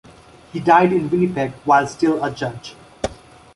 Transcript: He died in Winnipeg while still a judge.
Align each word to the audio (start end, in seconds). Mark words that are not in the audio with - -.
He 0.51 0.59
died 0.59 0.93
in 0.93 1.11
Winnipeg 1.11 1.51
while 1.63 1.85
still 1.85 2.23
a 2.23 2.31
judge. 2.31 2.73